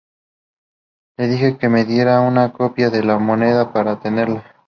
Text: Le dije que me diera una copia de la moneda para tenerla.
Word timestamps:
Le 1.19 1.27
dije 1.27 1.59
que 1.59 1.69
me 1.69 1.85
diera 1.85 2.21
una 2.21 2.51
copia 2.53 2.89
de 2.89 3.03
la 3.03 3.19
moneda 3.19 3.71
para 3.71 3.99
tenerla. 3.99 4.43